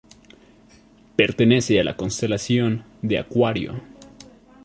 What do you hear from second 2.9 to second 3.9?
de Acuario.